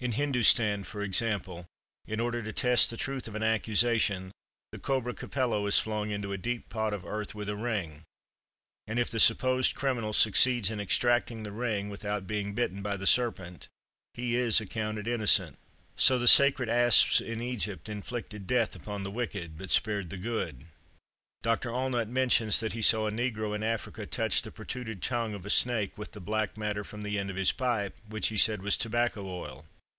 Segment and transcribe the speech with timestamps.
[0.00, 1.64] In Hindostan, for example,
[2.06, 4.32] in order to test the truth of an accusation,
[4.70, 8.02] the cobra capello is flung into a deep pot of earth with a ring;
[8.86, 13.06] and if the supposed criminal succeeds in extracting the ring without being bitten by the
[13.06, 13.66] serpent,
[14.12, 15.56] he is accounted innocent.
[15.96, 20.66] So the sacred asps in Egypt inflicted death upon the wicked, but spared the good.
[21.40, 21.70] Dr.
[21.70, 25.48] Allnut mentions that he saw a negro in Africa touch the protruded tongue of a
[25.50, 28.76] snake with the black matter from the end of his pipe, which he said was
[28.76, 29.64] tobacco oil.